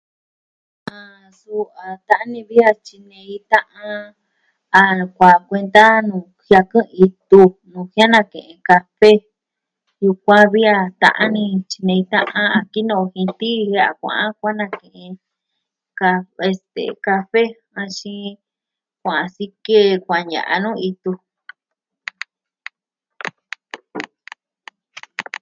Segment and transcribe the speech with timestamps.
[0.95, 1.23] Ah...
[1.39, 3.99] suu a ta'an ini ni vi a tyinei ta'an
[4.79, 4.81] a
[5.15, 7.41] kuaan kuenta nuu jiaku itu
[7.93, 9.11] jia'an nake'e kafe.
[9.97, 15.13] Sukuan vi a ta'an ni tyinei ta'an kinoo jin tii a kua'an ke'en
[15.99, 16.09] ka,
[16.51, 17.41] este, kafe
[17.81, 18.29] axin
[19.01, 21.11] kua'an sikee kua'an ña'an nuu itu.